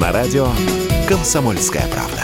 На 0.00 0.10
радио 0.10 0.48
«Комсомольская 1.08 1.86
правда». 1.86 2.22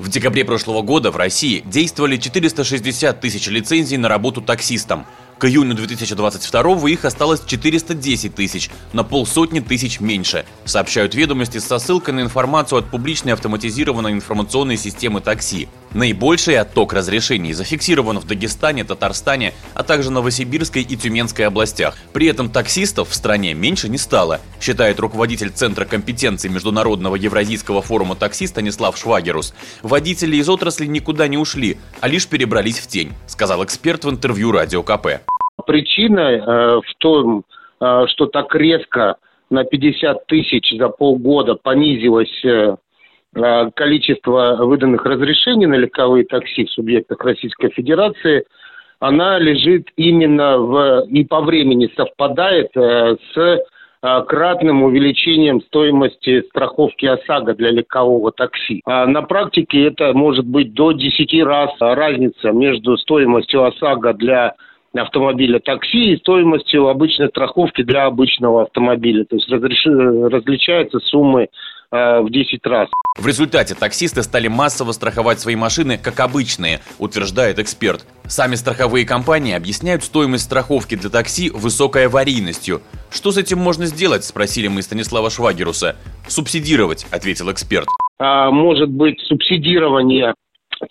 В 0.00 0.08
декабре 0.08 0.44
прошлого 0.44 0.82
года 0.82 1.12
в 1.12 1.16
России 1.16 1.62
действовали 1.64 2.16
460 2.16 3.20
тысяч 3.20 3.46
лицензий 3.46 3.98
на 3.98 4.08
работу 4.08 4.42
таксистам– 4.42 5.06
к 5.38 5.46
июню 5.46 5.74
2022 5.74 6.88
их 6.90 7.04
осталось 7.04 7.42
410 7.44 8.34
тысяч, 8.34 8.70
на 8.92 9.02
полсотни 9.02 9.60
тысяч 9.60 10.00
меньше, 10.00 10.46
сообщают 10.64 11.14
ведомости 11.14 11.58
со 11.58 11.78
ссылкой 11.78 12.14
на 12.14 12.20
информацию 12.20 12.78
от 12.78 12.90
публичной 12.90 13.32
автоматизированной 13.32 14.12
информационной 14.12 14.76
системы 14.76 15.20
такси. 15.20 15.68
Наибольший 15.94 16.58
отток 16.58 16.92
разрешений 16.92 17.52
зафиксирован 17.52 18.18
в 18.18 18.26
Дагестане, 18.26 18.82
Татарстане, 18.82 19.52
а 19.74 19.84
также 19.84 20.10
Новосибирской 20.10 20.82
и 20.82 20.96
Тюменской 20.96 21.46
областях. 21.46 21.96
При 22.12 22.26
этом 22.26 22.50
таксистов 22.50 23.10
в 23.10 23.14
стране 23.14 23.54
меньше 23.54 23.88
не 23.88 23.96
стало, 23.96 24.40
считает 24.60 24.98
руководитель 24.98 25.50
Центра 25.50 25.84
компетенции 25.84 26.48
Международного 26.48 27.14
Евразийского 27.14 27.80
форума 27.80 28.16
такси 28.16 28.48
Станислав 28.48 28.96
Швагерус. 28.96 29.54
Водители 29.82 30.36
из 30.36 30.48
отрасли 30.48 30.86
никуда 30.86 31.28
не 31.28 31.38
ушли, 31.38 31.76
а 32.00 32.08
лишь 32.08 32.28
перебрались 32.28 32.80
в 32.80 32.88
тень, 32.88 33.12
сказал 33.26 33.64
эксперт 33.64 34.04
в 34.04 34.10
интервью 34.10 34.50
Радио 34.50 34.82
КП. 34.82 35.22
Причина 35.64 36.20
э, 36.20 36.80
в 36.80 36.94
том, 36.98 37.44
э, 37.80 38.04
что 38.08 38.26
так 38.26 38.52
резко 38.54 39.16
на 39.50 39.64
50 39.64 40.26
тысяч 40.26 40.76
за 40.76 40.88
полгода 40.88 41.54
понизилось 41.54 42.44
э, 42.44 42.76
количество 43.74 44.56
выданных 44.60 45.04
разрешений 45.04 45.66
на 45.66 45.74
легковые 45.74 46.24
такси 46.24 46.64
в 46.64 46.70
субъектах 46.70 47.22
Российской 47.24 47.70
Федерации, 47.70 48.44
она 49.00 49.38
лежит 49.38 49.88
именно 49.96 50.58
в 50.58 51.06
и 51.08 51.24
по 51.24 51.40
времени 51.40 51.90
совпадает 51.96 52.70
с 52.74 53.60
кратным 54.26 54.82
увеличением 54.82 55.62
стоимости 55.62 56.42
страховки 56.48 57.06
ОСАГО 57.06 57.54
для 57.54 57.70
легкового 57.70 58.32
такси. 58.32 58.82
А 58.84 59.06
на 59.06 59.22
практике 59.22 59.84
это 59.86 60.12
может 60.12 60.46
быть 60.46 60.74
до 60.74 60.92
10 60.92 61.42
раз 61.42 61.70
разница 61.80 62.50
между 62.50 62.98
стоимостью 62.98 63.64
ОСАГО 63.64 64.12
для 64.14 64.54
автомобиля 64.94 65.58
такси 65.58 66.12
и 66.12 66.18
стоимостью 66.18 66.86
обычной 66.88 67.28
страховки 67.28 67.82
для 67.82 68.04
обычного 68.04 68.62
автомобиля. 68.62 69.24
То 69.24 69.36
есть 69.36 69.48
различаются 69.50 71.00
суммы 71.00 71.48
э, 71.94 72.20
в 72.20 72.30
10 72.30 72.66
раз. 72.66 72.88
В 73.16 73.26
результате 73.26 73.74
таксисты 73.74 74.22
стали 74.22 74.48
массово 74.48 74.92
страховать 74.92 75.40
свои 75.40 75.54
машины 75.54 75.98
как 75.98 76.18
обычные, 76.20 76.80
утверждает 76.98 77.58
эксперт. 77.58 78.04
Сами 78.24 78.56
страховые 78.56 79.06
компании 79.06 79.54
объясняют 79.54 80.02
стоимость 80.02 80.44
страховки 80.44 80.96
для 80.96 81.10
такси 81.10 81.50
высокой 81.50 82.06
аварийностью. 82.06 82.82
Что 83.10 83.30
с 83.30 83.38
этим 83.38 83.58
можно 83.58 83.86
сделать, 83.86 84.24
спросили 84.24 84.66
мы 84.66 84.82
Станислава 84.82 85.30
Швагеруса. 85.30 85.96
Субсидировать, 86.26 87.06
ответил 87.12 87.52
эксперт. 87.52 87.86
А, 88.18 88.50
может 88.50 88.90
быть 88.90 89.20
субсидирование 89.20 90.34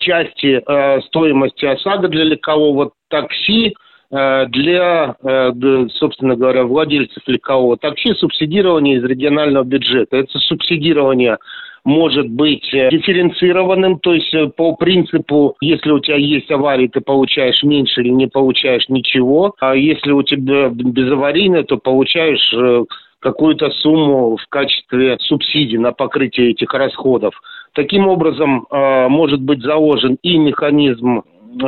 части 0.00 0.62
э, 0.66 1.00
стоимости 1.02 1.66
ОСАГО 1.66 2.08
для 2.08 2.24
легкового 2.24 2.92
такси 3.08 3.74
для, 4.14 5.16
э, 5.24 5.52
собственно 5.94 6.36
говоря, 6.36 6.64
владельцев 6.64 7.22
легкового 7.26 7.76
такси 7.76 8.14
субсидирование 8.14 8.98
из 8.98 9.04
регионального 9.04 9.64
бюджета. 9.64 10.18
Это 10.18 10.38
субсидирование 10.38 11.38
может 11.84 12.28
быть 12.28 12.72
э, 12.72 12.90
дифференцированным, 12.90 13.98
то 13.98 14.14
есть 14.14 14.32
по 14.54 14.76
принципу, 14.76 15.56
если 15.60 15.90
у 15.90 15.98
тебя 15.98 16.16
есть 16.16 16.48
аварии, 16.52 16.86
ты 16.86 17.00
получаешь 17.00 17.60
меньше 17.64 18.02
или 18.02 18.10
не 18.10 18.28
получаешь 18.28 18.88
ничего, 18.88 19.56
а 19.58 19.74
если 19.74 20.12
у 20.12 20.22
тебя 20.22 20.68
безаварийное, 20.68 21.64
то 21.64 21.76
получаешь 21.76 22.54
какую-то 23.18 23.70
сумму 23.70 24.36
в 24.36 24.46
качестве 24.48 25.16
субсидий 25.22 25.78
на 25.78 25.90
покрытие 25.90 26.50
этих 26.50 26.72
расходов. 26.72 27.34
Таким 27.72 28.06
образом, 28.06 28.66
может 28.70 29.40
быть 29.40 29.62
заложен 29.62 30.18
и 30.22 30.38
механизм 30.38 31.22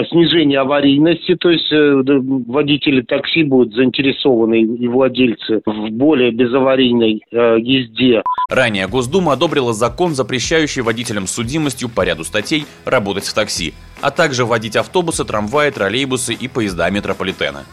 снижение 0.09 0.61
аварийности, 0.61 1.35
то 1.37 1.51
есть 1.51 1.71
э, 1.73 2.03
водители 2.47 3.03
такси 3.03 3.45
будут 3.45 3.75
заинтересованы 3.75 4.63
и 4.63 4.89
владельцы 4.89 5.63
в 5.65 5.91
более 5.91 6.31
безаварийной 6.31 7.23
э, 7.31 7.57
езде. 7.61 8.23
Ранее 8.49 8.89
Госдума 8.89 9.33
одобрила 9.33 9.73
закон, 9.73 10.15
запрещающий 10.15 10.83
водителям 10.83 11.27
с 11.27 11.33
судимостью 11.33 11.89
по 11.89 12.05
ряду 12.05 12.25
статей 12.25 12.65
работать 12.85 13.25
в 13.25 13.35
такси, 13.35 13.75
а 14.01 14.11
также 14.11 14.45
водить 14.45 14.77
автобусы, 14.77 15.25
трамваи, 15.25 15.71
троллейбусы 15.71 16.35
и 16.35 16.49
поезда 16.49 16.91
метрополитена. 16.91 17.65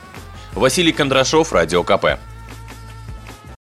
Василий 0.55 0.91
Кондрашов, 0.91 1.51
Радио 1.51 1.83
КП. 1.83 2.19